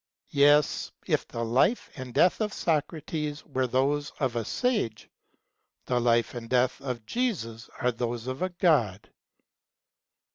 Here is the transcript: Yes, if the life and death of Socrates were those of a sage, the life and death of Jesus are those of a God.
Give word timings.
Yes, 0.31 0.89
if 1.05 1.27
the 1.27 1.45
life 1.45 1.91
and 1.95 2.11
death 2.11 2.41
of 2.41 2.53
Socrates 2.53 3.45
were 3.45 3.67
those 3.67 4.09
of 4.19 4.35
a 4.35 4.43
sage, 4.43 5.11
the 5.85 5.99
life 6.01 6.33
and 6.33 6.49
death 6.49 6.81
of 6.81 7.05
Jesus 7.05 7.69
are 7.81 7.91
those 7.91 8.25
of 8.25 8.41
a 8.41 8.49
God. 8.49 9.11